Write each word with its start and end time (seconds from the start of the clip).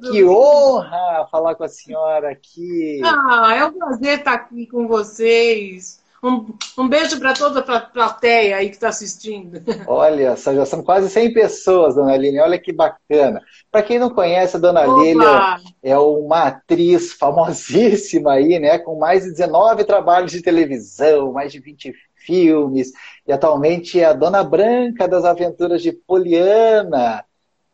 Que 0.00 0.24
honra 0.24 1.26
falar 1.30 1.54
com 1.54 1.64
a 1.64 1.68
senhora 1.68 2.30
aqui. 2.30 3.00
Ah, 3.04 3.54
é 3.54 3.64
um 3.64 3.72
prazer 3.72 4.18
estar 4.18 4.32
aqui 4.32 4.66
com 4.66 4.88
vocês. 4.88 6.02
Um, 6.24 6.56
um 6.78 6.88
beijo 6.88 7.18
para 7.18 7.34
toda 7.34 7.58
a 7.60 7.80
plateia 7.80 8.56
aí 8.56 8.68
que 8.68 8.76
está 8.76 8.88
assistindo. 8.88 9.60
Olha, 9.88 10.36
já 10.36 10.64
são 10.64 10.80
quase 10.80 11.10
100 11.10 11.32
pessoas, 11.34 11.96
dona 11.96 12.12
Aline. 12.12 12.38
Olha 12.38 12.60
que 12.60 12.72
bacana. 12.72 13.42
Para 13.72 13.82
quem 13.82 13.98
não 13.98 14.08
conhece, 14.08 14.56
a 14.56 14.60
dona 14.60 14.86
Lília 14.86 15.58
é 15.82 15.98
uma 15.98 16.44
atriz 16.44 17.12
famosíssima 17.12 18.34
aí, 18.34 18.60
né? 18.60 18.78
Com 18.78 18.98
mais 18.98 19.24
de 19.24 19.30
19 19.30 19.82
trabalhos 19.82 20.30
de 20.30 20.40
televisão, 20.40 21.32
mais 21.32 21.50
de 21.50 21.58
20 21.58 21.92
filmes. 22.14 22.92
E 23.26 23.32
atualmente 23.32 23.98
é 23.98 24.04
a 24.04 24.12
dona 24.12 24.44
Branca 24.44 25.08
das 25.08 25.24
Aventuras 25.24 25.82
de 25.82 25.90
Poliana. 25.90 27.24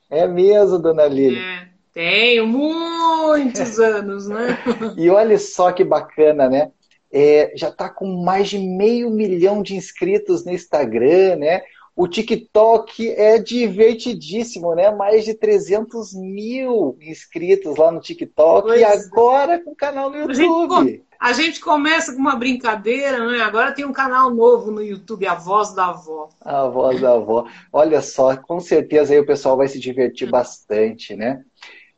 É 0.09 0.27
mesmo, 0.27 0.79
dona 0.79 1.05
Lília? 1.05 1.39
É, 1.39 1.68
tenho 1.99 2.47
muitos 2.47 3.79
anos, 3.81 4.29
né? 4.29 4.59
e 4.97 5.11
olha 5.11 5.39
só 5.39 5.73
que 5.73 5.83
bacana, 5.83 6.49
né? 6.49 6.71
é, 7.13 7.53
já 7.57 7.69
está 7.69 7.89
com 7.89 8.23
mais 8.23 8.49
de 8.49 8.59
meio 8.59 9.11
milhão 9.11 9.63
de 9.63 9.75
inscritos 9.75 10.45
no 10.45 10.53
Instagram, 10.53 11.37
né? 11.37 11.63
O 11.97 12.07
TikTok 12.07 13.11
é 13.11 13.39
divertidíssimo, 13.39 14.73
né? 14.75 14.89
Mais 14.91 15.25
de 15.25 15.35
300 15.35 16.15
mil 16.15 16.97
inscritos 17.01 17.77
lá 17.77 17.91
no 17.91 18.01
TikTok 18.01 18.69
pois 18.69 18.81
e 18.81 18.85
é. 18.85 18.87
agora 18.87 19.55
é. 19.55 19.59
com 19.59 19.73
o 19.73 19.77
canal 19.77 20.09
no 20.09 20.17
YouTube. 20.17 20.75
A 20.75 20.85
gente, 20.85 21.05
a 21.21 21.33
gente, 21.33 21.61
começa 21.61 22.13
com 22.13 22.21
uma 22.21 22.37
brincadeira, 22.37 23.27
né? 23.27 23.41
Agora 23.41 23.73
tem 23.73 23.85
um 23.85 23.93
canal 23.93 24.33
novo 24.33 24.71
no 24.71 24.81
YouTube, 24.81 25.27
A 25.27 25.35
Voz 25.35 25.75
da 25.75 25.87
Avó. 25.87 26.29
A 26.41 26.69
Voz 26.69 27.01
da 27.01 27.15
Avó. 27.15 27.47
Olha 27.73 28.01
só, 28.01 28.37
com 28.37 28.61
certeza 28.61 29.13
aí 29.13 29.19
o 29.19 29.27
pessoal 29.27 29.57
vai 29.57 29.67
se 29.67 29.81
divertir 29.81 30.31
bastante, 30.31 31.17
né? 31.17 31.43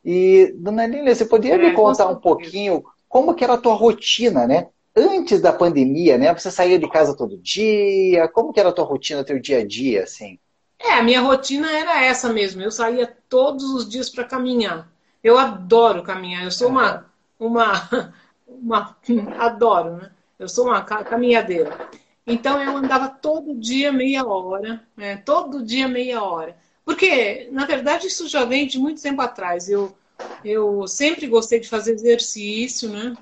E, 0.05 0.55
dona 0.57 0.87
Lília, 0.87 1.15
você 1.15 1.25
poderia 1.25 1.57
é, 1.57 1.71
me 1.71 1.75
contar 1.75 2.09
um 2.09 2.17
pouquinho 2.17 2.83
como 3.09 3.35
que 3.35 3.45
era 3.45 3.55
a 3.55 3.59
tua 3.59 3.75
rotina, 3.75 4.47
né? 4.47 4.69
antes 4.95 5.41
da 5.41 5.53
pandemia, 5.53 6.19
né? 6.19 6.35
Você 6.35 6.51
saía 6.51 6.79
de 6.79 6.89
casa 6.89 7.17
todo 7.17 7.39
dia? 7.39 8.29
Como 8.29 8.53
que 8.53 8.61
era 8.61 8.71
a 8.71 8.73
tua 8.73 8.85
rotina, 8.85 9.25
teu 9.25 9.41
dia 9.41 9.59
a 9.59 9.67
dia, 9.67 10.05
assim? 10.05 10.39
É, 10.79 10.93
a 10.93 11.03
minha 11.03 11.21
rotina 11.21 11.71
era 11.71 12.03
essa 12.03 12.33
mesmo. 12.33 12.63
Eu 12.63 12.71
saía 12.71 13.07
todos 13.29 13.65
os 13.73 13.89
dias 13.89 14.09
para 14.09 14.25
caminhar. 14.25 14.91
Eu 15.23 15.39
adoro 15.39 16.03
caminhar. 16.03 16.45
Eu 16.45 16.51
sou 16.51 16.69
uma, 16.69 17.07
uma, 17.39 18.13
uma, 18.47 18.97
adoro, 19.39 19.97
né? 19.97 20.11
Eu 20.39 20.49
sou 20.49 20.67
uma 20.67 20.83
caminhadeira. 20.83 21.91
Então 22.27 22.63
eu 22.63 22.77
andava 22.77 23.09
todo 23.09 23.55
dia 23.55 23.93
meia 23.93 24.25
hora, 24.25 24.83
né? 24.97 25.17
Todo 25.19 25.63
dia 25.63 25.87
meia 25.87 26.23
hora. 26.23 26.57
Porque, 26.91 27.47
na 27.53 27.67
verdade, 27.67 28.09
isso 28.09 28.27
já 28.27 28.45
vem 28.45 28.67
de 28.67 28.77
muito 28.77 29.01
tempo 29.01 29.23
atrás. 29.23 29.69
Eu, 29.69 29.97
eu 30.45 30.89
sempre 30.89 31.29
gostei 31.29 31.61
de 31.61 31.69
fazer 31.69 31.93
exercício, 31.93 32.89
né? 32.89 33.17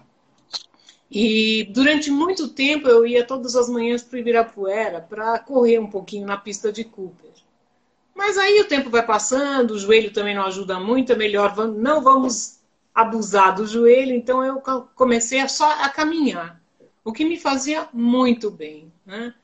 E 1.11 1.65
durante 1.65 2.11
muito 2.11 2.49
tempo 2.49 2.89
eu 2.89 3.07
ia 3.07 3.27
todas 3.27 3.55
as 3.55 3.69
manhãs 3.69 4.03
para 4.03 4.17
o 4.17 4.19
Ibirapuera 4.21 5.03
para 5.03 5.39
correr 5.41 5.79
um 5.79 5.87
pouquinho 5.87 6.27
na 6.27 6.39
pista 6.39 6.73
de 6.73 6.83
Cooper. 6.83 7.31
Mas 8.15 8.39
aí 8.39 8.59
o 8.59 8.67
tempo 8.67 8.89
vai 8.89 9.05
passando, 9.05 9.73
o 9.73 9.79
joelho 9.79 10.15
também 10.15 10.35
não 10.35 10.47
ajuda 10.47 10.81
muito, 10.81 11.13
é 11.13 11.17
melhor 11.17 11.55
não 11.69 12.03
vamos 12.03 12.61
abusar 12.95 13.55
do 13.55 13.67
joelho, 13.67 14.15
então 14.15 14.43
eu 14.43 14.63
comecei 14.95 15.41
a 15.41 15.49
só 15.49 15.71
a 15.83 15.91
caminhar, 15.91 16.59
o 17.05 17.13
que 17.13 17.23
me 17.23 17.39
fazia 17.39 17.87
muito 17.93 18.51
bem. 18.51 18.91
Né? 19.05 19.35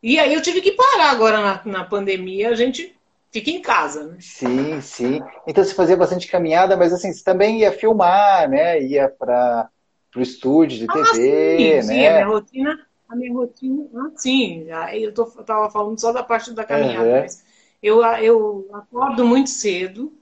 E 0.00 0.16
aí 0.16 0.32
eu 0.32 0.42
tive 0.42 0.60
que 0.60 0.70
parar 0.70 1.10
agora 1.10 1.40
na, 1.40 1.62
na 1.64 1.84
pandemia, 1.84 2.50
a 2.50 2.54
gente 2.54 2.94
fica 3.34 3.50
em 3.50 3.60
casa. 3.60 4.06
Né? 4.06 4.16
Sim, 4.20 4.80
sim. 4.80 5.20
Então 5.44 5.64
você 5.64 5.74
fazia 5.74 5.96
bastante 5.96 6.28
caminhada, 6.28 6.76
mas 6.76 6.92
assim, 6.92 7.12
você 7.12 7.24
também 7.24 7.60
ia 7.60 7.72
filmar, 7.72 8.48
né? 8.48 8.80
Ia 8.80 9.08
para 9.08 9.68
o 10.14 10.20
estúdio 10.20 10.78
de 10.78 10.86
ah, 10.88 10.92
TV, 10.92 11.12
sim, 11.12 11.74
né? 11.74 11.82
Sim, 11.82 12.06
a 12.06 12.12
minha 12.12 12.26
rotina, 12.26 12.86
a 13.08 13.16
minha 13.16 13.34
rotina, 13.34 13.88
ah, 13.96 14.10
sim, 14.14 14.66
eu 14.92 15.10
estava 15.10 15.68
falando 15.68 16.00
só 16.00 16.12
da 16.12 16.22
parte 16.22 16.52
da 16.52 16.62
caminhada, 16.62 17.04
uhum. 17.04 17.20
mas 17.22 17.44
eu, 17.82 18.04
eu 18.04 18.68
acordo 18.72 19.24
muito 19.24 19.50
cedo, 19.50 20.12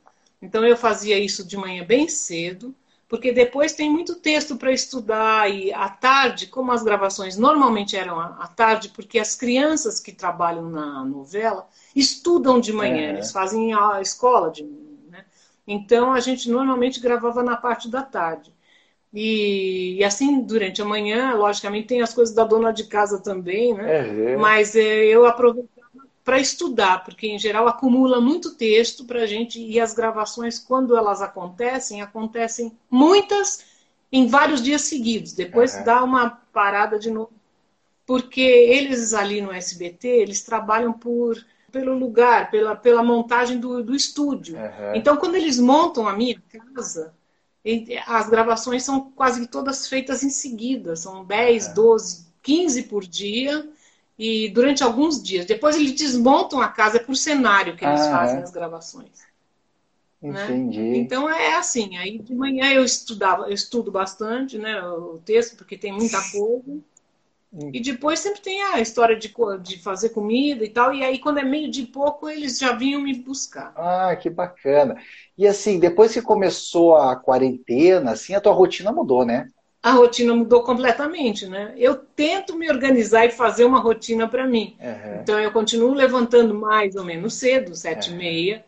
então 0.41 0.65
eu 0.65 0.77
fazia 0.77 1.19
isso 1.19 1.47
de 1.47 1.59
manhã 1.59 1.85
bem 1.85 2.09
cedo, 2.09 2.75
porque 3.13 3.31
depois 3.31 3.75
tem 3.75 3.91
muito 3.91 4.15
texto 4.15 4.57
para 4.57 4.73
estudar 4.73 5.47
e 5.53 5.71
à 5.71 5.87
tarde, 5.87 6.47
como 6.47 6.73
as 6.73 6.83
gravações 6.83 7.37
normalmente 7.37 7.95
eram 7.95 8.19
à 8.19 8.49
tarde, 8.49 8.89
porque 8.89 9.19
as 9.19 9.37
crianças 9.37 10.01
que 10.01 10.13
trabalham 10.13 10.71
na 10.71 11.05
novela 11.05 11.69
estudam 11.95 12.59
de 12.59 12.73
manhã, 12.73 13.11
eles 13.11 13.31
fazem 13.31 13.75
a 13.75 14.01
escola 14.01 14.51
de 14.51 14.65
manhã, 14.65 14.97
né? 15.11 15.25
Então 15.69 16.11
a 16.11 16.21
gente 16.21 16.51
normalmente 16.51 17.01
gravava 17.01 17.43
na 17.43 17.55
parte 17.55 17.87
da 17.87 18.03
tarde. 18.03 18.51
E, 19.13 19.99
e, 19.99 20.05
assim, 20.05 20.41
durante 20.41 20.81
a 20.81 20.85
manhã, 20.87 21.35
logicamente, 21.35 21.89
tem 21.89 22.01
as 22.01 22.15
coisas 22.15 22.35
da 22.35 22.45
dona 22.45 22.73
de 22.73 22.85
casa 22.85 23.21
também, 23.21 23.75
né? 23.75 23.85
Mas 24.39 24.75
é, 24.75 25.05
eu 25.05 25.27
aproveitava 25.27 25.69
para 26.25 26.39
estudar, 26.39 27.05
porque 27.05 27.27
em 27.27 27.39
geral 27.39 27.67
acumula 27.67 28.21
muito 28.21 28.55
texto 28.55 29.05
para 29.05 29.23
a 29.23 29.27
gente 29.27 29.61
e 29.61 29.81
as 29.81 29.93
gravações, 29.93 30.59
quando 30.59 30.97
elas 30.97 31.21
acontecem, 31.21 32.01
acontecem 32.01 32.77
muitas 32.91 33.65
em 34.11 34.27
vários 34.27 34.63
dias 34.63 34.83
seguidos. 34.83 35.33
Depois 35.33 35.75
uhum. 35.75 35.85
dá 35.85 36.05
uma 36.05 36.31
parada 36.53 36.99
de 36.99 37.11
novo. 37.11 37.33
Porque 38.07 38.41
eles 38.41 39.15
ali 39.15 39.41
no 39.41 39.53
SBT, 39.53 40.09
eles 40.09 40.43
trabalham 40.43 40.93
por 40.93 41.45
pelo 41.73 41.99
lugar, 41.99 42.51
pela, 42.51 42.77
pela 42.77 43.03
montagem 43.03 43.59
do, 43.59 43.83
do 43.83 43.97
estúdio. 43.97 44.57
Uhum. 44.57 44.95
Então, 44.95 45.17
quando 45.17 45.37
eles 45.37 45.59
montam 45.59 46.07
a 46.07 46.15
minha 46.15 46.41
casa, 46.75 47.15
as 48.07 48.29
gravações 48.29 48.83
são 48.83 49.11
quase 49.13 49.47
todas 49.47 49.89
feitas 49.89 50.23
em 50.23 50.29
seguida, 50.29 50.95
são 50.95 51.25
10, 51.25 51.69
12, 51.69 52.27
15 52.43 52.83
por 52.83 53.07
dia 53.07 53.67
e 54.23 54.49
durante 54.49 54.85
alguns 54.85 55.21
dias. 55.21 55.45
Depois 55.45 55.75
eles 55.75 55.95
desmontam 55.95 56.61
a 56.61 56.69
casa, 56.69 56.99
é 56.99 57.01
por 57.01 57.17
cenário 57.17 57.77
que 57.77 57.85
eles 57.85 58.03
ah, 58.03 58.11
fazem 58.11 58.39
é? 58.39 58.43
as 58.43 58.53
gravações. 58.53 59.27
Né? 60.23 60.45
Entendi. 60.45 60.81
Né? 60.81 60.97
Então 60.99 61.29
é 61.29 61.57
assim, 61.57 61.97
aí 61.97 62.19
de 62.19 62.33
manhã 62.33 62.73
eu 62.73 62.85
estudava, 62.85 63.47
eu 63.47 63.53
estudo 63.53 63.91
bastante, 63.91 64.57
né, 64.59 64.81
o 64.81 65.21
texto, 65.25 65.57
porque 65.57 65.77
tem 65.77 65.93
muita 65.93 66.19
coisa. 66.31 66.81
E 67.73 67.81
depois 67.81 68.21
sempre 68.21 68.41
tem 68.41 68.63
a 68.63 68.81
história 68.81 69.15
de, 69.15 69.35
de 69.61 69.79
fazer 69.83 70.09
comida 70.09 70.65
e 70.65 70.71
tal. 70.71 70.95
E 70.95 71.05
aí, 71.05 71.19
quando 71.19 71.37
é 71.37 71.45
meio 71.45 71.71
de 71.71 71.85
pouco, 71.85 72.27
eles 72.27 72.59
já 72.59 72.73
vinham 72.73 73.03
me 73.03 73.13
buscar. 73.13 73.75
Ah, 73.77 74.17
que 74.17 74.31
bacana. 74.31 74.97
E 75.37 75.47
assim, 75.47 75.79
depois 75.79 76.15
que 76.15 76.23
começou 76.23 76.97
a 76.97 77.15
quarentena, 77.15 78.13
assim, 78.13 78.35
a 78.35 78.41
tua 78.41 78.55
rotina 78.55 78.91
mudou, 78.91 79.27
né? 79.27 79.51
A 79.83 79.93
rotina 79.93 80.35
mudou 80.35 80.63
completamente, 80.63 81.47
né? 81.47 81.75
Eu 81.77 81.97
tento 81.97 82.55
me 82.55 82.71
organizar 82.71 83.27
e 83.27 83.31
fazer 83.31 83.65
uma 83.65 83.81
rotina 83.81 84.29
para 84.29 84.47
mim. 84.47 84.77
Uhum. 84.81 85.21
Então, 85.21 85.41
eu 85.41 85.51
continuo 85.51 85.93
levantando 85.93 86.55
mais 86.55 86.95
ou 86.95 87.05
menos 87.05 87.35
cedo, 87.35 87.75
sete 87.75 88.11
uhum. 88.11 88.15
e 88.15 88.19
meia. 88.19 88.65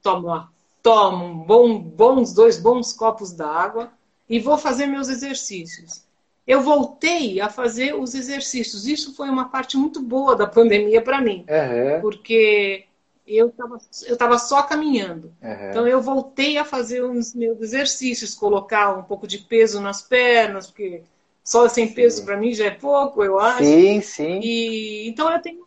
Tomo, 0.00 0.48
tomo 0.82 1.44
bom, 1.44 1.78
bons, 1.78 2.32
dois 2.32 2.58
bons 2.58 2.92
copos 2.92 3.32
d'água 3.32 3.90
e 4.28 4.38
vou 4.38 4.56
fazer 4.56 4.86
meus 4.86 5.08
exercícios 5.08 6.04
eu 6.46 6.60
voltei 6.60 7.40
a 7.40 7.48
fazer 7.48 7.94
os 7.94 8.14
exercícios. 8.14 8.86
Isso 8.86 9.14
foi 9.14 9.28
uma 9.28 9.48
parte 9.48 9.76
muito 9.76 10.02
boa 10.02 10.34
da 10.34 10.46
pandemia 10.46 11.00
para 11.00 11.20
mim, 11.20 11.44
uhum. 11.48 12.00
porque 12.00 12.84
eu 13.26 13.48
estava 13.48 13.78
eu 14.06 14.16
tava 14.16 14.38
só 14.38 14.62
caminhando. 14.62 15.32
Uhum. 15.42 15.70
Então 15.70 15.86
eu 15.86 16.00
voltei 16.00 16.58
a 16.58 16.64
fazer 16.64 17.02
os 17.02 17.34
meus 17.34 17.60
exercícios, 17.60 18.34
colocar 18.34 18.96
um 18.96 19.02
pouco 19.02 19.26
de 19.26 19.38
peso 19.38 19.80
nas 19.80 20.02
pernas, 20.02 20.66
porque 20.66 21.02
só 21.44 21.68
sem 21.68 21.92
peso 21.92 22.24
para 22.24 22.36
mim 22.36 22.52
já 22.52 22.66
é 22.66 22.70
pouco, 22.70 23.22
eu 23.22 23.38
acho. 23.38 23.64
Sim, 23.64 24.00
sim. 24.00 24.40
E 24.42 25.08
então 25.08 25.30
eu 25.30 25.40
tenho 25.40 25.62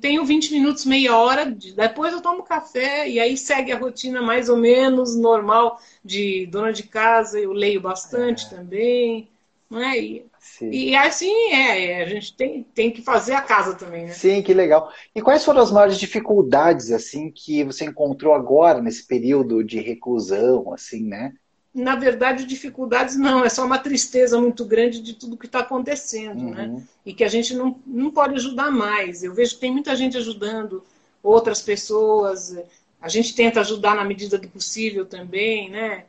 tenho 0.00 0.24
20 0.24 0.52
minutos, 0.52 0.84
meia 0.84 1.16
hora, 1.16 1.46
depois 1.46 2.12
eu 2.12 2.20
tomo 2.20 2.42
café 2.42 3.08
e 3.08 3.20
aí 3.20 3.36
segue 3.36 3.70
a 3.70 3.78
rotina 3.78 4.20
mais 4.20 4.48
ou 4.48 4.56
menos 4.56 5.16
normal 5.16 5.80
de 6.04 6.46
dona 6.46 6.72
de 6.72 6.82
casa, 6.82 7.38
eu 7.38 7.52
leio 7.52 7.80
bastante 7.80 8.46
é. 8.46 8.48
também. 8.56 9.28
Né? 9.70 9.98
E, 9.98 10.26
e 10.62 10.94
assim 10.94 11.32
é, 11.52 11.86
é, 11.86 12.02
a 12.02 12.08
gente 12.08 12.36
tem, 12.36 12.62
tem 12.74 12.90
que 12.90 13.02
fazer 13.02 13.32
a 13.32 13.42
casa 13.42 13.74
também, 13.74 14.06
né? 14.06 14.12
Sim, 14.12 14.42
que 14.42 14.54
legal. 14.54 14.92
E 15.14 15.22
quais 15.22 15.44
foram 15.44 15.60
as 15.60 15.70
maiores 15.70 15.98
dificuldades, 15.98 16.92
assim, 16.92 17.30
que 17.30 17.64
você 17.64 17.84
encontrou 17.84 18.34
agora, 18.34 18.80
nesse 18.80 19.06
período 19.06 19.64
de 19.64 19.80
reclusão, 19.80 20.72
assim, 20.72 21.02
né? 21.02 21.32
Na 21.74 21.96
verdade, 21.96 22.44
dificuldades 22.44 23.16
não, 23.16 23.44
é 23.44 23.48
só 23.48 23.64
uma 23.64 23.78
tristeza 23.78 24.40
muito 24.40 24.64
grande 24.64 25.02
de 25.02 25.14
tudo 25.14 25.36
que 25.36 25.46
está 25.46 25.58
acontecendo, 25.58 26.44
né? 26.44 26.66
uhum. 26.66 26.74
né? 26.76 26.82
E 27.04 27.12
que 27.12 27.24
a 27.24 27.28
gente 27.28 27.54
não, 27.54 27.80
não 27.84 28.10
pode 28.12 28.34
ajudar 28.34 28.70
mais. 28.70 29.24
Eu 29.24 29.34
vejo 29.34 29.54
que 29.54 29.60
tem 29.60 29.72
muita 29.72 29.96
gente 29.96 30.16
ajudando 30.16 30.84
outras 31.20 31.60
pessoas, 31.60 32.56
a 33.00 33.08
gente 33.08 33.34
tenta 33.34 33.60
ajudar 33.60 33.96
na 33.96 34.04
medida 34.04 34.38
do 34.38 34.48
possível 34.48 35.04
também, 35.04 35.68
né? 35.68 36.04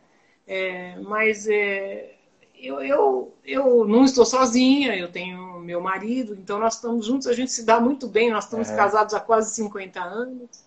É, 0.48 1.00
mas 1.00 1.48
é, 1.48 2.15
eu, 2.60 2.82
eu, 2.82 3.34
eu 3.46 3.88
não 3.88 4.06
estou 4.06 4.26
sozinha, 4.26 4.96
eu 4.96 5.08
tenho 5.08 5.60
meu 5.60 5.82
marido, 5.82 6.34
então 6.34 6.60
nós 6.60 6.76
estamos 6.76 7.06
juntos, 7.06 7.28
a 7.28 7.34
gente 7.34 7.52
se 7.52 7.66
dá 7.66 7.80
muito 7.80 8.08
bem, 8.08 8.32
nós 8.32 8.46
estamos 8.46 8.70
casados 8.70 9.14
há 9.14 9.20
quase 9.20 9.54
50 9.56 10.00
anos, 10.00 10.64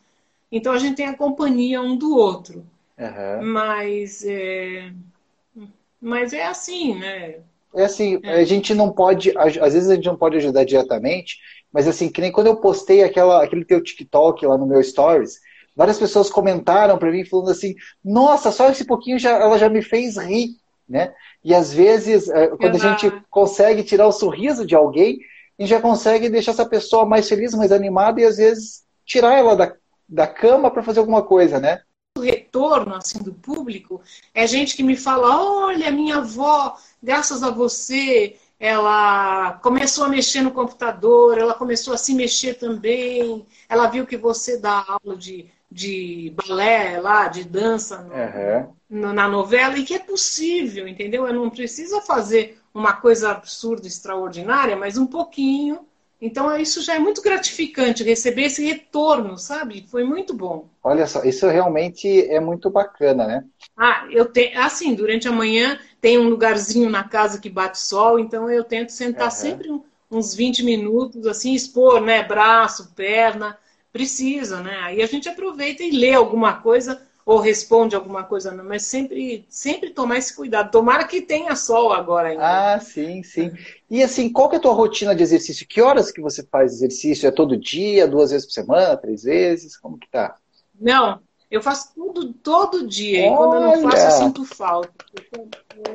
então 0.51 0.73
a 0.73 0.79
gente 0.79 0.97
tem 0.97 1.07
a 1.07 1.17
companhia 1.17 1.81
um 1.81 1.97
do 1.97 2.17
outro. 2.17 2.67
Uhum. 2.99 3.53
Mas, 3.53 4.25
é... 4.25 4.93
mas 6.01 6.33
é 6.33 6.47
assim, 6.47 6.99
né? 6.99 7.37
É 7.75 7.85
assim, 7.85 8.19
é. 8.23 8.41
a 8.41 8.45
gente 8.45 8.75
não 8.75 8.91
pode, 8.91 9.37
às 9.37 9.55
vezes 9.55 9.89
a 9.89 9.95
gente 9.95 10.07
não 10.07 10.17
pode 10.17 10.37
ajudar 10.37 10.65
diretamente, 10.65 11.39
mas 11.73 11.87
assim, 11.87 12.09
que 12.09 12.21
nem 12.21 12.33
quando 12.33 12.49
eu 12.49 12.57
postei 12.57 13.05
aquela, 13.05 13.45
aquele 13.45 13.65
teu 13.65 13.83
TikTok 13.83 14.45
lá 14.47 14.57
no 14.57 14.67
meu 14.67 14.83
Stories, 14.83 15.39
várias 15.77 15.99
pessoas 15.99 16.31
comentaram 16.31 16.99
para 16.99 17.11
mim 17.11 17.25
falando 17.25 17.51
assim, 17.51 17.75
nossa, 18.05 18.51
só 18.51 18.69
esse 18.71 18.85
pouquinho 18.85 19.19
já, 19.19 19.31
ela 19.31 19.59
já 19.59 19.69
me 19.69 19.83
fez 19.83 20.17
rir, 20.17 20.57
né? 20.89 21.13
E 21.45 21.55
às 21.55 21.73
vezes, 21.73 22.29
é, 22.29 22.49
quando 22.49 22.77
a 22.77 22.79
gente 22.79 23.13
consegue 23.31 23.83
tirar 23.83 24.07
o 24.07 24.13
sorriso 24.13 24.67
de 24.67 24.75
alguém, 24.75 25.19
a 25.59 25.63
gente 25.63 25.71
já 25.71 25.81
consegue 25.81 26.29
deixar 26.29 26.53
essa 26.53 26.67
pessoa 26.67 27.05
mais 27.05 27.29
feliz, 27.29 27.53
mais 27.55 27.73
animada 27.73 28.21
e 28.21 28.25
às 28.25 28.37
vezes 28.37 28.85
tirar 29.05 29.35
ela 29.35 29.57
da, 29.57 29.75
da 30.09 30.27
cama 30.27 30.71
para 30.71 30.83
fazer 30.83 31.01
alguma 31.01 31.23
coisa, 31.23 31.59
né? 31.59 31.83
O 32.17 32.21
retorno 32.21 32.95
assim 32.95 33.19
do 33.19 33.33
público 33.33 34.01
é 34.35 34.47
gente 34.47 34.77
que 34.77 34.83
me 34.83 34.97
fala: 34.97 35.67
olha, 35.67 35.91
minha 35.91 36.17
avó, 36.17 36.77
graças 37.03 37.43
a 37.43 37.51
você, 37.51 38.37
ela 38.59 39.53
começou 39.63 40.05
a 40.05 40.09
mexer 40.09 40.43
no 40.43 40.51
computador, 40.51 41.39
ela 41.39 41.55
começou 41.55 41.95
a 41.95 41.99
se 41.99 42.15
mexer 42.15 42.55
também, 42.55 43.47
ela 43.69 43.87
viu 43.87 44.07
que 44.07 44.17
você 44.17 44.59
dá 44.59 44.85
aula 44.89 45.17
de, 45.17 45.49
de 45.71 46.33
balé 46.35 47.01
lá, 47.01 47.29
de 47.29 47.45
dança 47.45 47.99
no, 47.99 48.15
uhum. 48.15 48.75
no, 48.89 49.13
na 49.13 49.29
novela, 49.29 49.79
e 49.79 49.85
que 49.85 49.95
é 49.95 49.99
possível, 49.99 50.89
entendeu? 50.89 51.27
Eu 51.27 51.35
não 51.35 51.51
precisa 51.51 52.01
fazer 52.01 52.59
uma 52.73 52.95
coisa 52.95 53.31
absurda, 53.31 53.87
extraordinária, 53.87 54.77
mas 54.77 54.97
um 54.97 55.07
pouquinho 55.07 55.87
então, 56.21 56.57
isso 56.57 56.83
já 56.83 56.97
é 56.97 56.99
muito 56.99 57.23
gratificante, 57.23 58.03
receber 58.03 58.45
esse 58.45 58.65
retorno, 58.65 59.39
sabe? 59.39 59.87
Foi 59.89 60.03
muito 60.03 60.35
bom. 60.35 60.69
Olha 60.83 61.07
só, 61.07 61.23
isso 61.23 61.47
realmente 61.47 62.09
é 62.29 62.41
muito 62.41 62.69
bacana, 62.69 63.25
né? 63.25 63.45
Ah, 63.77 64.05
eu 64.11 64.27
tenho. 64.27 64.59
Assim, 64.61 64.95
durante 64.95 65.29
a 65.29 65.33
manhã 65.33 65.79
tem 66.01 66.19
um 66.19 66.29
lugarzinho 66.29 66.91
na 66.91 67.05
casa 67.05 67.41
que 67.41 67.49
bate 67.49 67.79
sol, 67.79 68.19
então 68.19 68.51
eu 68.51 68.65
tento 68.65 68.91
sentar 68.91 69.29
uhum. 69.29 69.31
sempre 69.31 69.81
uns 70.11 70.35
20 70.35 70.65
minutos, 70.65 71.25
assim, 71.25 71.55
expor, 71.55 72.01
né? 72.01 72.25
Braço, 72.25 72.93
perna. 72.97 73.57
Precisa, 73.99 74.63
né? 74.63 74.77
Aí 74.83 75.03
a 75.03 75.07
gente 75.07 75.29
aproveita 75.29 75.83
e 75.83 75.91
lê 75.91 76.15
alguma 76.15 76.53
coisa 76.53 77.03
ou 77.27 77.41
responde 77.41 77.97
alguma 77.97 78.23
coisa, 78.23 78.53
não, 78.53 78.65
mas 78.65 78.85
sempre, 78.85 79.45
sempre 79.49 79.91
tomar 79.91 80.19
esse 80.19 80.37
cuidado. 80.37 80.71
Tomara 80.71 81.05
que 81.05 81.21
tenha 81.21 81.57
sol 81.57 81.93
agora 81.93 82.29
ainda. 82.29 82.75
Ah, 82.75 82.79
sim, 82.79 83.25
sim. 83.25 83.51
E 83.91 84.01
assim, 84.05 84.31
qual 84.31 84.49
que 84.49 84.55
é 84.55 84.59
a 84.59 84.63
tua 84.63 84.73
rotina 84.73 85.17
de 85.17 85.25
exercício? 85.25 85.67
Que 85.67 85.83
horas 85.83 86.13
que 86.13 86.21
você 86.21 86.45
faz 86.45 86.75
exercício? 86.75 87.27
É 87.27 87.33
todo 87.33 87.57
dia, 87.57 88.07
duas 88.07 88.31
vezes 88.31 88.47
por 88.47 88.53
semana, 88.53 88.97
três 88.97 89.25
vezes? 89.25 89.77
Como 89.77 89.99
que 89.99 90.09
tá? 90.09 90.37
Não, 90.81 91.21
eu 91.51 91.61
faço 91.61 91.93
tudo 91.93 92.33
todo 92.33 92.87
dia. 92.87 93.25
Olha. 93.25 93.33
E 93.33 93.37
quando 93.37 93.55
eu 93.55 93.61
não 93.61 93.91
faço, 93.91 94.07
eu 94.07 94.11
sinto 94.13 94.45
falta. 94.45 95.05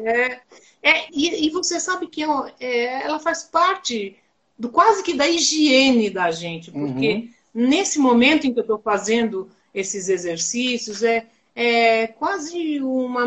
É, 0.03 0.39
é, 0.83 1.07
e, 1.09 1.47
e 1.47 1.49
você 1.51 1.79
sabe 1.79 2.07
que 2.07 2.21
ela, 2.21 2.51
é, 2.59 3.05
ela 3.05 3.17
faz 3.17 3.43
parte 3.43 4.17
do 4.59 4.69
quase 4.69 5.01
que 5.01 5.13
da 5.13 5.27
higiene 5.27 6.09
da 6.09 6.29
gente, 6.31 6.69
porque 6.69 7.13
uhum. 7.13 7.29
Nesse 7.53 7.99
momento 7.99 8.47
em 8.47 8.53
que 8.53 8.59
eu 8.59 8.63
estou 8.63 8.79
fazendo 8.79 9.49
esses 9.73 10.09
exercícios, 10.09 11.03
é, 11.03 11.27
é 11.55 12.07
quase 12.07 12.79
uma, 12.81 13.25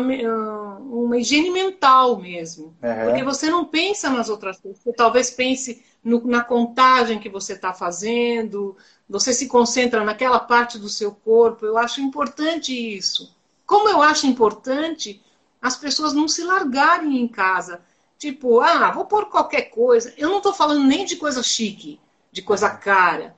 uma 0.79 1.17
higiene 1.17 1.49
mental 1.49 2.17
mesmo. 2.17 2.75
Uhum. 2.81 3.05
Porque 3.05 3.23
você 3.23 3.49
não 3.49 3.65
pensa 3.65 4.09
nas 4.09 4.29
outras 4.29 4.59
coisas. 4.59 4.81
Você 4.81 4.93
talvez 4.93 5.29
pense 5.29 5.83
no, 6.03 6.25
na 6.25 6.43
contagem 6.43 7.19
que 7.19 7.29
você 7.29 7.53
está 7.53 7.73
fazendo, 7.73 8.75
você 9.09 9.33
se 9.33 9.47
concentra 9.47 10.03
naquela 10.03 10.39
parte 10.39 10.77
do 10.77 10.89
seu 10.89 11.11
corpo. 11.11 11.65
Eu 11.65 11.77
acho 11.77 12.01
importante 12.01 12.73
isso. 12.73 13.35
Como 13.65 13.89
eu 13.89 14.01
acho 14.01 14.27
importante 14.27 15.21
as 15.61 15.75
pessoas 15.75 16.13
não 16.13 16.27
se 16.27 16.43
largarem 16.43 17.17
em 17.17 17.27
casa. 17.27 17.81
Tipo, 18.17 18.59
ah, 18.61 18.91
vou 18.91 19.05
pôr 19.05 19.25
qualquer 19.25 19.63
coisa. 19.63 20.13
Eu 20.17 20.29
não 20.29 20.37
estou 20.37 20.53
falando 20.53 20.83
nem 20.83 21.05
de 21.05 21.15
coisa 21.15 21.43
chique, 21.43 21.99
de 22.31 22.41
coisa 22.41 22.69
cara. 22.69 23.35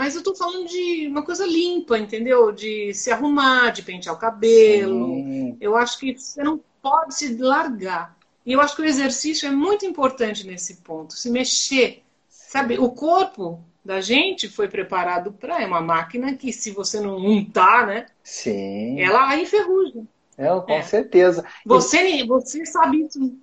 Mas 0.00 0.16
eu 0.16 0.22
tô 0.22 0.34
falando 0.34 0.66
de 0.66 1.06
uma 1.08 1.22
coisa 1.22 1.44
limpa, 1.44 1.98
entendeu? 1.98 2.50
De 2.50 2.94
se 2.94 3.10
arrumar, 3.10 3.68
de 3.68 3.82
pentear 3.82 4.14
o 4.14 4.18
cabelo. 4.18 5.08
Sim. 5.08 5.58
Eu 5.60 5.76
acho 5.76 5.98
que 5.98 6.16
você 6.16 6.42
não 6.42 6.58
pode 6.80 7.14
se 7.14 7.36
largar. 7.36 8.16
E 8.46 8.52
eu 8.52 8.62
acho 8.62 8.74
que 8.74 8.80
o 8.80 8.86
exercício 8.86 9.46
é 9.46 9.50
muito 9.50 9.84
importante 9.84 10.46
nesse 10.46 10.76
ponto. 10.76 11.12
Se 11.12 11.28
mexer. 11.28 12.02
Sabe, 12.30 12.78
o 12.78 12.88
corpo 12.88 13.62
da 13.84 14.00
gente 14.00 14.48
foi 14.48 14.68
preparado 14.68 15.32
para. 15.32 15.60
É 15.60 15.66
uma 15.66 15.82
máquina 15.82 16.32
que, 16.32 16.50
se 16.50 16.70
você 16.70 16.98
não 16.98 17.18
untar, 17.18 17.86
né? 17.86 18.06
Sim. 18.24 18.98
Ela 19.02 19.36
enferruja. 19.36 20.00
É, 20.38 20.48
com 20.48 20.72
é. 20.72 20.80
certeza. 20.80 21.44
Você, 21.66 22.24
você 22.24 22.64
sabe 22.64 23.04
isso 23.04 23.36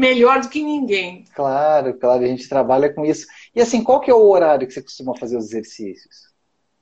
melhor 0.00 0.40
do 0.40 0.48
que 0.48 0.62
ninguém. 0.62 1.24
Claro, 1.34 1.92
claro, 1.94 2.24
a 2.24 2.26
gente 2.26 2.48
trabalha 2.48 2.92
com 2.92 3.04
isso. 3.04 3.26
E 3.54 3.60
assim, 3.60 3.84
qual 3.84 4.00
que 4.00 4.10
é 4.10 4.14
o 4.14 4.28
horário 4.28 4.66
que 4.66 4.72
você 4.72 4.82
costuma 4.82 5.14
fazer 5.14 5.36
os 5.36 5.48
exercícios? 5.48 6.30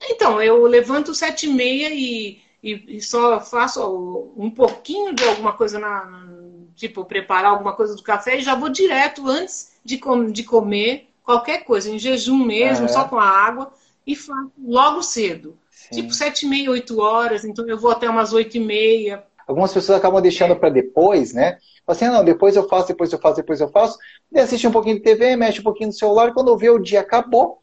Então, 0.09 0.41
eu 0.41 0.65
levanto 0.65 1.12
sete 1.12 1.47
e 1.47 1.53
meia 1.53 1.91
e, 1.93 2.41
e, 2.62 3.00
só 3.03 3.41
faço 3.41 4.32
um 4.37 4.49
pouquinho 4.49 5.12
de 5.12 5.25
alguma 5.25 5.53
coisa 5.53 5.81
na, 5.81 6.29
tipo 6.76 7.05
preparar 7.05 7.50
alguma 7.50 7.75
coisa 7.75 7.97
do 7.97 8.03
café 8.03 8.38
e 8.38 8.43
já 8.43 8.55
vou 8.55 8.69
direto 8.69 9.29
antes 9.29 9.73
de, 9.85 9.99
com, 9.99 10.31
de 10.31 10.44
comer 10.44 11.09
qualquer 11.25 11.64
coisa, 11.64 11.91
em 11.91 11.99
jejum 11.99 12.44
mesmo, 12.44 12.87
uhum. 12.87 12.93
só 12.93 13.05
com 13.05 13.19
a 13.19 13.29
água 13.29 13.73
e 14.06 14.14
faço 14.14 14.53
logo 14.64 15.03
cedo. 15.03 15.59
Sim. 15.69 16.03
Tipo 16.03 16.14
sete 16.14 16.47
e 16.47 16.49
meia, 16.49 16.71
oito 16.71 17.00
horas, 17.00 17.44
então 17.44 17.69
eu 17.69 17.79
vou 17.79 17.91
até 17.91 18.09
umas 18.09 18.32
oito 18.32 18.56
e 18.56 18.61
meia. 18.61 19.25
Algumas 19.49 19.73
pessoas 19.73 19.99
acabam 19.99 20.21
deixando 20.21 20.53
é. 20.53 20.55
para 20.55 20.69
depois, 20.69 21.33
né? 21.33 21.56
Assim, 21.87 22.05
ah, 22.05 22.12
não, 22.12 22.25
depois 22.25 22.55
eu 22.55 22.69
faço, 22.69 22.89
depois 22.89 23.11
eu 23.11 23.19
faço, 23.19 23.37
depois 23.37 23.61
eu 23.62 23.69
faço. 23.71 23.99
E 24.31 24.39
assiste 24.39 24.69
um 24.69 24.71
pouquinho 24.71 24.97
de 24.97 25.03
TV, 25.03 25.35
mexe 25.37 25.61
um 25.61 25.65
pouquinho 25.65 25.89
no 25.89 25.95
celular, 25.95 26.35
quando 26.35 26.56
vê 26.59 26.69
o 26.69 26.79
dia 26.79 27.00
acabou 27.00 27.59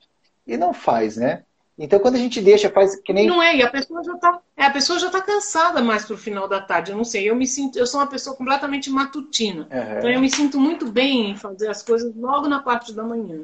e 0.47 0.57
não 0.57 0.73
faz, 0.73 1.15
né? 1.15 1.43
Então, 1.77 1.99
quando 1.99 2.15
a 2.15 2.19
gente 2.19 2.41
deixa, 2.41 2.69
faz 2.71 2.95
que 2.95 3.13
nem. 3.13 3.27
Não 3.27 3.43
é, 3.43 3.57
e 3.57 3.61
a 3.61 3.69
pessoa 3.69 4.03
já 4.03 4.13
está 4.13 4.39
é, 4.57 4.63
a 4.63 4.71
pessoa 4.71 4.97
já 4.97 5.09
tá 5.11 5.21
cansada 5.21 5.83
mais 5.83 6.05
pro 6.05 6.17
final 6.17 6.47
da 6.47 6.59
tarde. 6.59 6.91
Eu 6.91 6.97
não 6.97 7.03
sei, 7.03 7.29
eu 7.29 7.35
me 7.35 7.45
sinto, 7.45 7.77
eu 7.77 7.85
sou 7.85 7.99
uma 7.99 8.07
pessoa 8.07 8.35
completamente 8.35 8.89
matutina. 8.89 9.67
Uhum. 9.71 9.97
Então, 9.97 10.09
eu 10.09 10.19
me 10.19 10.31
sinto 10.31 10.59
muito 10.59 10.89
bem 10.89 11.31
em 11.31 11.35
fazer 11.35 11.67
as 11.67 11.83
coisas 11.83 12.15
logo 12.15 12.47
na 12.47 12.63
parte 12.63 12.93
da 12.93 13.03
manhã. 13.03 13.41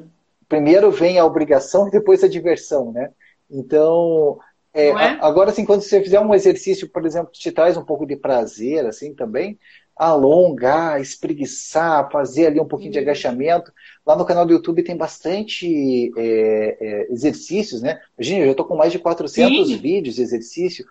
Primeiro 0.48 0.90
vem 0.90 1.18
a 1.18 1.24
obrigação 1.24 1.86
e 1.86 1.90
depois 1.92 2.24
a 2.24 2.28
diversão, 2.28 2.90
né? 2.90 3.10
Então, 3.48 4.40
é, 4.74 4.88
é? 4.88 5.18
agora, 5.20 5.50
assim, 5.50 5.64
quando 5.64 5.82
você 5.82 6.02
fizer 6.02 6.20
um 6.20 6.34
exercício, 6.34 6.88
por 6.88 7.04
exemplo, 7.04 7.30
que 7.30 7.38
te 7.38 7.52
traz 7.52 7.76
um 7.76 7.84
pouco 7.84 8.06
de 8.06 8.16
prazer, 8.16 8.86
assim, 8.86 9.14
também, 9.14 9.58
alongar, 9.94 11.00
espreguiçar, 11.00 12.10
fazer 12.10 12.46
ali 12.46 12.60
um 12.60 12.66
pouquinho 12.66 12.92
de 12.92 12.98
uhum. 12.98 13.04
agachamento. 13.04 13.72
Lá 14.06 14.16
no 14.16 14.24
canal 14.24 14.46
do 14.46 14.52
YouTube 14.52 14.82
tem 14.82 14.96
bastante 14.96 16.10
é, 16.16 16.76
é, 16.80 17.12
exercícios, 17.12 17.82
né? 17.82 18.00
Gente, 18.18 18.40
eu 18.40 18.46
já 18.46 18.50
estou 18.52 18.66
com 18.66 18.76
mais 18.76 18.92
de 18.92 18.98
400 18.98 19.68
Sim. 19.68 19.76
vídeos 19.76 20.16
de 20.16 20.22
exercício. 20.22 20.84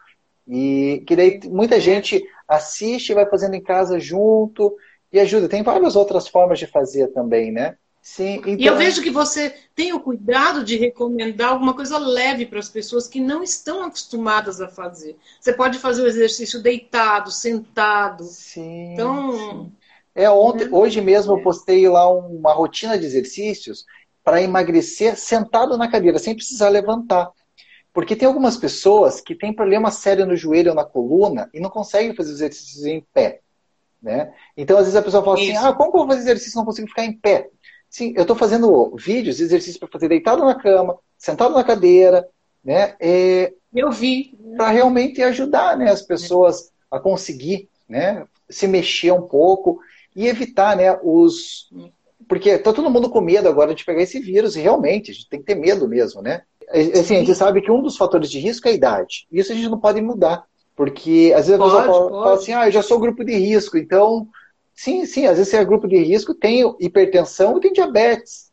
E 0.48 1.03
que 1.08 1.15
daí 1.15 1.39
muita 1.46 1.79
gente 1.79 2.24
assiste, 2.48 3.13
vai 3.13 3.25
fazendo 3.25 3.55
em 3.55 3.62
casa 3.62 4.00
junto 4.00 4.75
e 5.12 5.20
ajuda. 5.20 5.50
Tem 5.50 5.63
várias 5.63 5.96
outras 5.96 6.27
formas 6.27 6.60
de 6.60 6.67
fazer 6.67 7.08
também, 7.08 7.51
né? 7.51 7.75
Sim, 8.01 8.38
então... 8.38 8.50
E 8.50 8.65
eu 8.65 8.74
então 8.74 8.77
vejo 8.77 9.03
que 9.03 9.12
você 9.12 9.55
tem 9.75 9.93
o 9.93 10.00
cuidado 10.00 10.63
de 10.63 10.75
recomendar 10.75 11.51
alguma 11.51 11.75
coisa 11.75 12.00
leve 12.00 12.48
para 12.48 12.58
as 12.58 12.67
pessoas 12.67 13.08
que 13.08 13.20
não 13.20 13.43
estão 13.43 13.84
acostumadas 13.84 14.60
a 14.60 14.67
fazer. 14.67 15.15
Você 15.39 15.53
pode 15.53 15.77
fazer 15.77 16.01
o 16.01 16.08
exercício 16.08 16.62
deitado, 16.62 17.29
sentado. 17.29 18.24
Sim. 18.24 18.93
Então. 18.93 19.34
Sim. 19.38 19.72
É, 20.15 20.29
ontem, 20.29 20.65
né? 20.65 20.72
hoje 20.74 21.00
mesmo 21.00 21.34
eu 21.34 21.38
é. 21.38 21.43
postei 21.43 21.88
lá 21.88 22.10
uma 22.10 22.51
rotina 22.53 22.98
de 22.98 23.05
exercícios 23.05 23.86
para 24.24 24.41
emagrecer 24.41 25.15
sentado 25.15 25.77
na 25.77 25.88
cadeira, 25.88 26.17
sem 26.17 26.36
precisar 26.36 26.70
levantar. 26.70 27.31
Porque 27.93 28.15
tem 28.15 28.27
algumas 28.27 28.58
pessoas 28.58 29.22
que 29.22 29.36
têm 29.36 29.53
problema 29.53 29.91
sério 29.91 30.25
no 30.25 30.36
joelho 30.36 30.70
ou 30.70 30.75
na 30.75 30.84
coluna 30.84 31.50
e 31.53 31.60
não 31.60 31.70
conseguem 31.70 32.15
fazer 32.15 32.31
exercícios 32.31 32.86
em 32.86 33.05
pé. 33.13 33.41
Né? 34.01 34.34
Então, 34.58 34.77
às 34.77 34.86
vezes 34.86 34.96
a 34.96 35.03
pessoa 35.03 35.24
fala 35.24 35.36
assim, 35.36 35.51
Isso. 35.51 35.60
assim: 35.60 35.67
ah, 35.67 35.74
como 35.74 35.91
que 35.91 35.98
eu 35.98 36.00
vou 36.00 36.10
fazer 36.10 36.22
exercício 36.22 36.51
se 36.51 36.58
não 36.58 36.65
consigo 36.65 36.88
ficar 36.88 37.05
em 37.05 37.13
pé? 37.13 37.50
Sim, 37.91 38.13
eu 38.15 38.21
estou 38.21 38.38
fazendo 38.38 38.95
vídeos, 38.95 39.41
exercícios 39.41 39.77
para 39.77 39.89
fazer 39.89 40.07
deitado 40.07 40.45
na 40.45 40.55
cama, 40.55 40.98
sentado 41.17 41.53
na 41.53 41.62
cadeira, 41.62 42.25
né? 42.63 42.95
É, 43.01 43.51
eu 43.75 43.91
vi. 43.91 44.39
Para 44.55 44.69
realmente 44.69 45.21
ajudar 45.21 45.77
né, 45.77 45.91
as 45.91 46.01
pessoas 46.01 46.71
a 46.89 47.00
conseguir 47.00 47.69
né, 47.88 48.25
se 48.50 48.65
mexer 48.65 49.12
um 49.12 49.21
pouco 49.21 49.79
e 50.15 50.27
evitar 50.27 50.77
né, 50.77 50.98
os. 51.03 51.69
Porque 52.29 52.51
está 52.51 52.71
todo 52.71 52.89
mundo 52.89 53.10
com 53.10 53.19
medo 53.19 53.50
agora 53.50 53.75
de 53.75 53.83
pegar 53.83 54.01
esse 54.01 54.19
vírus, 54.21 54.55
e 54.55 54.62
realmente, 54.62 55.12
a 55.12 55.13
gente 55.13 55.29
tem 55.29 55.39
que 55.39 55.45
ter 55.45 55.55
medo 55.55 55.86
mesmo, 55.86 56.21
né? 56.21 56.43
Assim, 56.69 57.17
a 57.17 57.19
gente 57.19 57.36
sabe 57.36 57.62
que 57.62 57.71
um 57.71 57.81
dos 57.81 57.98
fatores 57.98 58.31
de 58.31 58.39
risco 58.39 58.69
é 58.69 58.71
a 58.71 58.74
idade. 58.74 59.27
Isso 59.29 59.51
a 59.51 59.55
gente 59.55 59.67
não 59.67 59.79
pode 59.79 60.00
mudar. 60.00 60.45
Porque 60.77 61.33
às 61.36 61.48
vezes 61.48 61.60
pode, 61.60 61.75
a 61.75 61.81
pessoa 61.81 62.10
fala, 62.10 62.24
fala 62.24 62.33
assim, 62.36 62.53
ah, 62.53 62.67
eu 62.67 62.71
já 62.71 62.81
sou 62.81 63.00
grupo 63.00 63.25
de 63.25 63.36
risco, 63.36 63.77
então 63.77 64.27
Sim, 64.83 65.05
sim, 65.05 65.27
às 65.27 65.38
vezes 65.38 65.51
você 65.51 65.57
é 65.57 65.65
grupo 65.65 65.88
de 65.88 65.97
risco, 65.97 66.33
tem 66.33 66.63
hipertensão 66.79 67.55
e 67.55 67.61
tem 67.61 67.71
diabetes, 67.71 68.51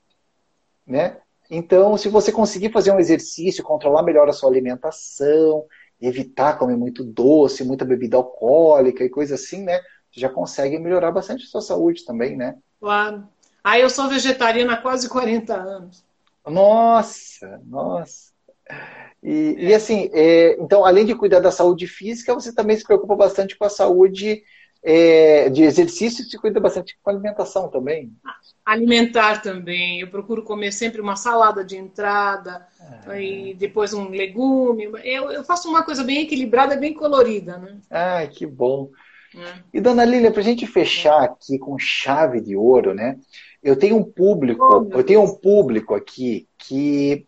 né? 0.86 1.16
Então, 1.50 1.96
se 1.96 2.10
você 2.10 2.30
conseguir 2.30 2.70
fazer 2.70 2.92
um 2.92 3.00
exercício, 3.00 3.64
controlar 3.64 4.02
melhor 4.02 4.28
a 4.28 4.32
sua 4.34 4.50
alimentação 4.50 5.64
evitar 6.00 6.58
comer 6.58 6.76
muito 6.76 7.02
doce, 7.02 7.64
muita 7.64 7.82
bebida 7.82 8.18
alcoólica 8.18 9.02
e 9.02 9.08
coisa 9.08 9.36
assim, 9.36 9.64
né? 9.64 9.80
Já 10.10 10.28
consegue 10.28 10.78
melhorar 10.78 11.12
bastante 11.12 11.44
a 11.44 11.48
sua 11.48 11.62
saúde 11.62 12.04
também, 12.04 12.36
né? 12.36 12.58
Claro. 12.78 13.26
Ah, 13.64 13.78
eu 13.78 13.88
sou 13.88 14.06
vegetariana 14.06 14.74
há 14.74 14.76
quase 14.76 15.08
40 15.08 15.54
anos. 15.54 16.04
Nossa, 16.46 17.58
nossa. 17.64 18.32
E, 19.22 19.56
é. 19.58 19.62
e 19.64 19.74
assim, 19.74 20.10
é, 20.12 20.56
então, 20.60 20.84
além 20.84 21.06
de 21.06 21.14
cuidar 21.14 21.40
da 21.40 21.50
saúde 21.50 21.86
física, 21.86 22.34
você 22.34 22.54
também 22.54 22.76
se 22.76 22.84
preocupa 22.84 23.16
bastante 23.16 23.56
com 23.56 23.64
a 23.64 23.70
saúde 23.70 24.42
é, 24.82 25.48
de 25.50 25.62
exercício 25.62 26.24
se 26.24 26.38
cuida 26.38 26.60
bastante 26.60 26.96
com 27.02 27.10
alimentação 27.10 27.68
também. 27.68 28.12
Alimentar 28.64 29.42
também. 29.42 30.00
Eu 30.00 30.08
procuro 30.08 30.42
comer 30.42 30.72
sempre 30.72 31.00
uma 31.00 31.16
salada 31.16 31.64
de 31.64 31.76
entrada 31.76 32.66
ah. 32.80 33.20
e 33.20 33.54
depois 33.54 33.92
um 33.92 34.08
legume. 34.08 34.84
Eu, 35.02 35.30
eu 35.30 35.44
faço 35.44 35.68
uma 35.68 35.82
coisa 35.82 36.04
bem 36.04 36.22
equilibrada, 36.22 36.76
bem 36.76 36.94
colorida, 36.94 37.58
né? 37.58 37.78
Ah, 37.90 38.26
que 38.26 38.46
bom. 38.46 38.90
É. 39.34 39.62
E 39.74 39.80
dona 39.80 40.04
Lília, 40.04 40.30
para 40.30 40.40
a 40.40 40.44
gente 40.44 40.66
fechar 40.66 41.22
aqui 41.22 41.58
com 41.58 41.78
chave 41.78 42.40
de 42.40 42.56
ouro, 42.56 42.94
né? 42.94 43.18
Eu 43.62 43.76
tenho 43.76 43.96
um 43.96 44.04
público, 44.04 44.64
oh, 44.64 44.96
eu 44.96 45.04
tenho 45.04 45.22
um 45.22 45.34
público 45.34 45.94
aqui 45.94 46.48
que 46.56 47.26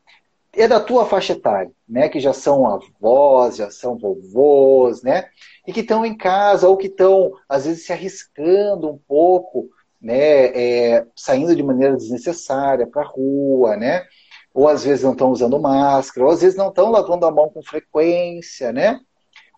é 0.53 0.67
da 0.67 0.81
tua 0.81 1.07
faixa 1.07 1.33
etária, 1.33 1.71
né? 1.89 2.09
Que 2.09 2.21
já 2.21 2.33
são 2.33 2.67
avós, 2.67 3.57
já 3.57 3.71
são 3.71 3.99
vovôs, 3.99 5.03
né? 5.03 5.29
E 5.67 5.73
que 5.73 5.81
estão 5.81 6.05
em 6.05 6.17
casa 6.17 6.69
ou 6.69 6.77
que 6.77 6.87
estão, 6.87 7.33
às 7.49 7.65
vezes, 7.67 7.87
se 7.87 7.93
arriscando 7.93 8.89
um 8.91 8.99
pouco, 8.99 9.69
né? 10.01 10.47
É, 10.47 11.07
saindo 11.15 11.55
de 11.55 11.63
maneira 11.63 11.97
desnecessária 11.97 12.87
para 12.87 13.03
a 13.03 13.07
rua, 13.07 13.77
né? 13.77 14.05
Ou 14.53 14.69
às 14.69 14.85
vezes 14.85 15.05
não 15.05 15.13
estão 15.13 15.31
usando 15.31 15.61
máscara, 15.61 16.27
ou 16.27 16.33
às 16.33 16.41
vezes 16.41 16.57
não 16.57 16.69
estão 16.69 16.91
lavando 16.91 17.27
a 17.27 17.31
mão 17.31 17.49
com 17.49 17.63
frequência, 17.63 18.73
né? 18.73 19.01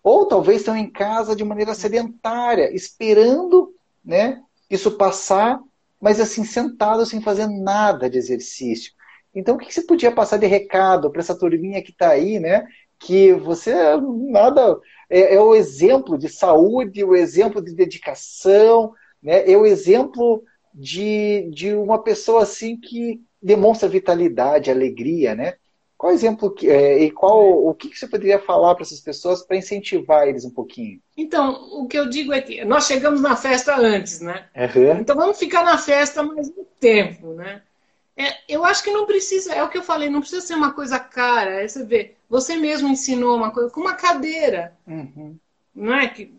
Ou 0.03 0.27
talvez 0.27 0.59
estão 0.59 0.75
em 0.75 0.89
casa 0.91 1.35
de 1.35 1.43
maneira 1.43 1.73
sedentária, 1.73 2.73
esperando, 2.75 3.73
né? 4.05 4.41
Isso 4.69 4.91
passar 4.91 5.59
mas 6.03 6.19
assim, 6.19 6.43
sentado 6.43 7.05
sem 7.05 7.21
fazer 7.21 7.47
nada 7.47 8.09
de 8.09 8.17
exercício. 8.17 8.91
Então, 9.33 9.55
o 9.55 9.57
que 9.57 9.73
você 9.73 9.81
podia 9.81 10.11
passar 10.11 10.37
de 10.37 10.45
recado 10.45 11.09
para 11.09 11.21
essa 11.21 11.37
turminha 11.37 11.81
que 11.81 11.91
está 11.91 12.09
aí, 12.09 12.39
né? 12.39 12.67
Que 12.99 13.33
você 13.33 13.73
nada 14.29 14.79
é, 15.09 15.35
é, 15.35 15.41
o 15.41 15.55
exemplo 15.55 16.17
de 16.17 16.29
saúde, 16.29 17.03
o 17.03 17.15
exemplo 17.15 17.61
de 17.61 17.73
dedicação, 17.73 18.93
né? 19.21 19.49
É 19.49 19.57
o 19.57 19.65
exemplo 19.65 20.43
de, 20.73 21.49
de 21.51 21.73
uma 21.73 22.01
pessoa 22.01 22.43
assim 22.43 22.79
que 22.79 23.21
demonstra 23.41 23.89
vitalidade, 23.89 24.71
alegria, 24.71 25.35
né? 25.35 25.55
Qual 25.97 26.11
exemplo 26.11 26.51
que, 26.51 26.69
é, 26.69 27.01
e 27.01 27.11
qual 27.11 27.65
o 27.65 27.73
que, 27.73 27.87
que 27.89 27.97
você 27.97 28.05
poderia 28.05 28.37
falar 28.37 28.75
para 28.75 28.83
essas 28.83 28.99
pessoas 28.99 29.41
para 29.41 29.55
incentivar 29.55 30.27
eles 30.27 30.43
um 30.43 30.49
pouquinho? 30.49 30.99
Então, 31.15 31.53
o 31.81 31.87
que 31.87 31.97
eu 31.97 32.09
digo 32.09 32.33
é 32.33 32.41
que 32.41 32.65
nós 32.65 32.85
chegamos 32.85 33.21
na 33.21 33.37
festa 33.37 33.77
antes, 33.77 34.19
né? 34.19 34.47
Uhum. 34.53 34.99
Então 34.99 35.15
vamos 35.15 35.39
ficar 35.39 35.63
na 35.63 35.77
festa 35.77 36.21
mais 36.21 36.49
um 36.49 36.65
tempo, 36.77 37.33
né? 37.33 37.61
É, 38.15 38.35
eu 38.47 38.63
acho 38.63 38.83
que 38.83 38.91
não 38.91 39.05
precisa, 39.05 39.53
é 39.53 39.63
o 39.63 39.69
que 39.69 39.77
eu 39.77 39.83
falei, 39.83 40.09
não 40.09 40.19
precisa 40.19 40.45
ser 40.45 40.55
uma 40.55 40.71
coisa 40.71 40.99
cara. 40.99 41.63
É 41.63 41.67
você 41.67 41.83
vê, 41.83 42.15
você 42.29 42.55
mesmo 42.55 42.87
ensinou 42.87 43.35
uma 43.35 43.51
coisa 43.51 43.69
com 43.69 43.81
uma 43.81 43.95
cadeira, 43.95 44.77
uhum. 44.85 45.37
não 45.73 45.95
é 45.95 46.07
que 46.07 46.33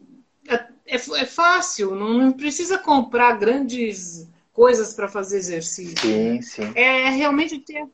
é, 0.48 0.54
é, 0.86 0.94
é 0.94 1.26
fácil, 1.26 1.94
não, 1.94 2.14
não, 2.14 2.32
precisa 2.32 2.78
comprar 2.78 3.38
grandes 3.38 4.28
coisas 4.52 4.94
para 4.94 5.08
fazer 5.08 5.38
exercício. 5.38 5.98
Sim, 5.98 6.42
sim. 6.42 6.72
É 6.76 7.08
realmente 7.10 7.58
ter 7.58 7.88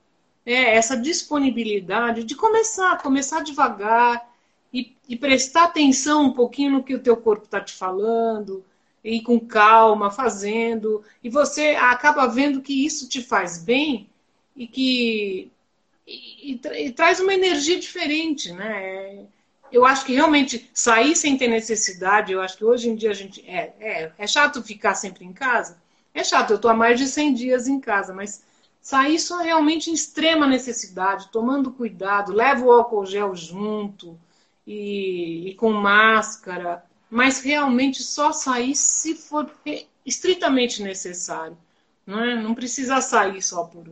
é, 0.44 0.76
essa 0.76 0.96
disponibilidade 0.96 2.24
de 2.24 2.34
começar, 2.34 3.00
começar 3.02 3.42
devagar 3.42 4.28
e, 4.72 4.94
e 5.08 5.16
prestar 5.16 5.64
atenção 5.64 6.26
um 6.26 6.32
pouquinho 6.32 6.72
no 6.72 6.82
que 6.82 6.94
o 6.94 7.02
teu 7.02 7.16
corpo 7.16 7.44
está 7.46 7.60
te 7.60 7.72
falando, 7.72 8.62
e 9.02 9.22
com 9.22 9.40
calma, 9.40 10.10
fazendo, 10.10 11.02
e 11.22 11.30
você 11.30 11.70
acaba 11.70 12.26
vendo 12.26 12.60
que 12.60 12.84
isso 12.84 13.08
te 13.08 13.22
faz 13.22 13.58
bem 13.58 14.08
e 14.54 14.66
que 14.66 15.50
e, 16.06 16.52
e, 16.52 16.86
e, 16.86 16.90
traz 16.92 17.20
uma 17.20 17.32
energia 17.32 17.78
diferente, 17.78 18.52
né? 18.52 19.24
Eu 19.72 19.84
acho 19.84 20.04
que 20.04 20.14
realmente 20.14 20.68
sair 20.74 21.14
sem 21.14 21.36
ter 21.36 21.48
necessidade, 21.48 22.32
eu 22.32 22.40
acho 22.40 22.56
que 22.56 22.64
hoje 22.64 22.88
em 22.88 22.96
dia 22.96 23.10
a 23.10 23.14
gente 23.14 23.48
é, 23.48 23.72
é, 23.80 24.12
é 24.18 24.26
chato 24.26 24.62
ficar 24.62 24.94
sempre 24.94 25.24
em 25.24 25.32
casa. 25.32 25.80
É 26.12 26.24
chato, 26.24 26.50
eu 26.50 26.56
estou 26.56 26.70
há 26.70 26.74
mais 26.74 26.98
de 26.98 27.06
100 27.06 27.34
dias 27.34 27.68
em 27.68 27.78
casa, 27.78 28.12
mas 28.12 28.42
Sair 28.80 29.18
só 29.18 29.38
realmente 29.42 29.90
em 29.90 29.94
extrema 29.94 30.46
necessidade, 30.46 31.28
tomando 31.30 31.70
cuidado, 31.70 32.32
leva 32.32 32.64
o 32.64 32.72
álcool 32.72 33.04
gel 33.04 33.34
junto 33.36 34.18
e, 34.66 35.50
e 35.50 35.54
com 35.54 35.70
máscara, 35.70 36.82
mas 37.10 37.40
realmente 37.40 38.02
só 38.02 38.32
sair 38.32 38.74
se 38.74 39.14
for 39.14 39.50
estritamente 40.06 40.82
necessário. 40.82 41.56
Não, 42.06 42.24
é? 42.24 42.40
não 42.40 42.54
precisa 42.54 43.00
sair 43.00 43.42
só 43.42 43.64
por, 43.64 43.88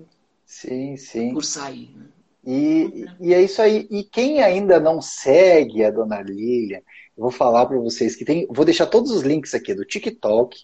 sim, 0.47 0.97
sim. 0.97 1.33
por 1.33 1.45
sair. 1.45 1.91
Né? 1.97 2.07
E, 2.47 3.07
e 3.21 3.35
é 3.35 3.43
isso 3.43 3.61
aí. 3.61 3.87
E 3.91 4.05
quem 4.05 4.43
ainda 4.43 4.81
não 4.81 5.03
segue 5.03 5.85
a 5.85 5.91
Dona 5.91 6.23
Lília, 6.23 6.83
eu 7.17 7.23
vou 7.23 7.31
falar 7.31 7.67
para 7.67 7.79
vocês 7.79 8.17
que 8.17 8.25
tem. 8.25 8.47
Vou 8.49 8.65
deixar 8.65 8.87
todos 8.87 9.11
os 9.11 9.23
links 9.23 9.55
aqui 9.55 9.75
do 9.75 9.85
TikTok, 9.85 10.57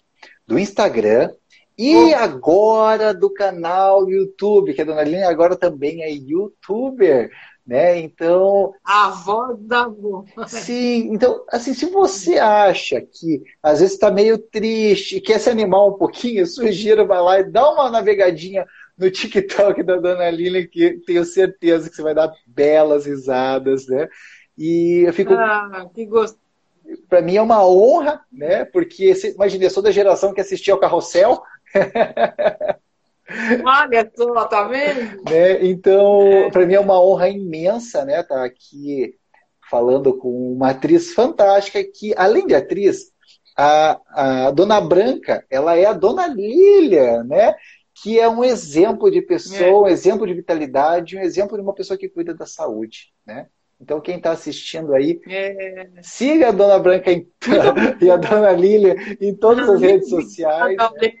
do 0.47 0.57
Instagram 0.57 1.29
e 1.77 2.13
agora 2.13 3.13
do 3.13 3.29
canal 3.29 4.09
YouTube, 4.09 4.73
que 4.73 4.81
a 4.81 4.85
Dona 4.85 5.03
Lina 5.03 5.29
agora 5.29 5.57
também 5.57 6.03
é 6.03 6.09
youtuber, 6.09 7.29
né? 7.65 7.99
Então. 7.99 8.73
A 8.83 9.09
voz 9.09 9.57
da 9.59 9.87
voz. 9.87 10.29
Sim, 10.47 11.09
então, 11.11 11.43
assim, 11.49 11.73
se 11.73 11.87
você 11.87 12.37
acha 12.37 13.01
que 13.01 13.43
às 13.61 13.79
vezes 13.79 13.95
está 13.95 14.09
meio 14.09 14.37
triste 14.37 15.17
e 15.17 15.21
quer 15.21 15.39
se 15.39 15.49
animar 15.49 15.85
um 15.85 15.93
pouquinho, 15.93 16.39
eu 16.41 16.45
sugiro, 16.45 17.05
vai 17.05 17.21
lá 17.21 17.39
e 17.39 17.51
dá 17.51 17.69
uma 17.69 17.89
navegadinha 17.89 18.65
no 18.97 19.11
TikTok 19.11 19.83
da 19.83 19.97
Dona 19.97 20.29
Lina, 20.29 20.65
que 20.65 21.01
tenho 21.05 21.25
certeza 21.25 21.89
que 21.89 21.95
você 21.95 22.01
vai 22.01 22.15
dar 22.15 22.31
belas 22.47 23.05
risadas, 23.05 23.87
né? 23.87 24.07
E 24.57 25.03
eu 25.05 25.13
fico. 25.13 25.33
Ah, 25.33 25.89
que 25.93 26.05
gostoso. 26.05 26.45
Para 27.09 27.19
mim 27.19 27.35
é 27.35 27.41
uma 27.41 27.67
honra, 27.67 28.21
né? 28.31 28.63
Porque, 28.63 29.11
imagina, 29.33 29.63
eu 29.63 29.69
sou 29.71 29.81
da 29.81 29.89
geração 29.89 30.33
que 30.33 30.39
assistia 30.39 30.71
ao 30.71 30.79
Carrossel, 30.79 31.41
Olha 33.65 34.11
só, 34.15 34.45
tá 34.45 34.67
vendo? 34.67 35.23
Né? 35.29 35.65
Então, 35.65 36.21
é. 36.27 36.51
para 36.51 36.65
mim 36.65 36.75
é 36.75 36.79
uma 36.79 37.01
honra 37.01 37.27
imensa, 37.29 38.05
né, 38.05 38.21
estar 38.21 38.35
tá 38.35 38.45
aqui 38.45 39.15
falando 39.69 40.15
com 40.17 40.53
uma 40.53 40.69
atriz 40.69 41.13
fantástica 41.13 41.83
que, 41.83 42.13
além 42.15 42.45
de 42.45 42.55
atriz, 42.55 43.11
a, 43.57 43.99
a 44.09 44.51
Dona 44.51 44.81
Branca, 44.81 45.45
ela 45.49 45.75
é 45.75 45.85
a 45.85 45.93
Dona 45.93 46.27
Lília, 46.27 47.23
né? 47.23 47.55
Que 48.03 48.19
é 48.19 48.27
um 48.27 48.43
exemplo 48.43 49.09
de 49.09 49.21
pessoa, 49.21 49.65
é. 49.65 49.71
um 49.71 49.87
exemplo 49.87 50.27
de 50.27 50.33
vitalidade, 50.33 51.17
um 51.17 51.21
exemplo 51.21 51.55
de 51.57 51.63
uma 51.63 51.73
pessoa 51.73 51.97
que 51.97 52.09
cuida 52.09 52.33
da 52.33 52.45
saúde, 52.45 53.13
né? 53.25 53.47
Então, 53.79 53.99
quem 53.99 54.17
está 54.17 54.31
assistindo 54.31 54.93
aí, 54.93 55.19
é. 55.27 55.89
siga 56.01 56.49
a 56.49 56.51
Dona 56.51 56.79
Branca 56.79 57.11
em, 57.11 57.27
e 58.01 58.09
a 58.09 58.17
Dona 58.17 58.51
Lília 58.51 58.95
em 59.19 59.33
todas 59.33 59.69
as 59.69 59.81
redes 59.81 60.09
sociais. 60.09 60.77
Né? 61.01 61.13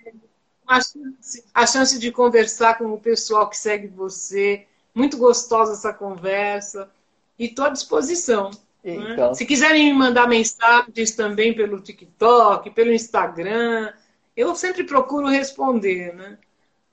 A 0.67 0.81
chance, 0.81 1.43
a 1.53 1.67
chance 1.67 1.99
de 1.99 2.11
conversar 2.11 2.77
com 2.77 2.93
o 2.93 2.99
pessoal 2.99 3.49
que 3.49 3.57
segue 3.57 3.87
você. 3.87 4.65
Muito 4.93 5.17
gostosa 5.17 5.73
essa 5.73 5.93
conversa. 5.93 6.89
E 7.37 7.45
estou 7.45 7.65
à 7.65 7.69
disposição. 7.69 8.51
Né? 8.83 8.95
Então... 8.95 9.29
Né? 9.29 9.33
Se 9.33 9.45
quiserem 9.45 9.85
me 9.85 9.93
mandar 9.93 10.27
mensagens 10.27 11.11
também 11.11 11.53
pelo 11.53 11.81
TikTok, 11.81 12.69
pelo 12.71 12.91
Instagram, 12.91 13.91
eu 14.35 14.55
sempre 14.55 14.83
procuro 14.83 15.27
responder. 15.27 16.13
Né? 16.13 16.37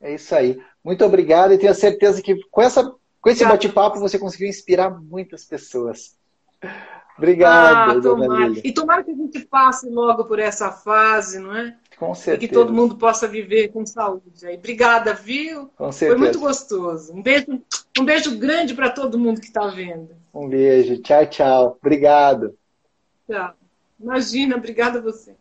É 0.01 0.15
isso 0.15 0.35
aí. 0.35 0.61
Muito 0.83 1.05
obrigado 1.05 1.53
e 1.53 1.59
tenho 1.59 1.75
certeza 1.75 2.21
que 2.21 2.43
com, 2.51 2.61
essa, 2.61 2.95
com 3.21 3.31
esse 3.31 3.45
bate-papo 3.45 4.01
você 4.01 4.19
conseguiu 4.19 4.49
inspirar 4.49 4.91
muitas 4.91 5.45
pessoas. 5.45 6.17
Obrigado, 7.17 7.99
ah, 7.99 8.03
tomara. 8.03 8.53
E 8.65 8.73
tomara 8.73 9.05
que 9.05 9.11
a 9.11 9.15
gente 9.15 9.41
passe 9.41 9.89
logo 9.89 10.25
por 10.25 10.39
essa 10.39 10.73
fase, 10.73 11.39
não 11.39 11.55
é? 11.55 11.77
Com 12.03 12.17
certeza. 12.17 12.45
E 12.45 12.49
que 12.49 12.53
todo 12.53 12.73
mundo 12.73 12.97
possa 12.97 13.29
viver 13.29 13.69
com 13.69 13.87
saúde. 13.87 14.45
Aí. 14.45 14.57
Obrigada, 14.57 15.15
viu? 15.15 15.71
Com 15.77 15.93
certeza. 15.93 16.19
Foi 16.19 16.19
muito 16.19 16.41
gostoso. 16.41 17.15
Um 17.15 17.23
beijo, 17.23 17.63
um 17.97 18.05
beijo 18.05 18.37
grande 18.39 18.75
para 18.75 18.91
todo 18.91 19.17
mundo 19.17 19.41
que 19.41 19.47
está 19.47 19.69
vendo. 19.69 20.11
Um 20.35 20.49
beijo. 20.49 21.01
Tchau, 21.01 21.27
tchau. 21.27 21.79
Obrigado. 21.81 22.59
Tchau. 23.31 23.55
Imagina, 24.01 24.57
obrigada 24.57 24.99
a 24.99 25.03
você. 25.03 25.37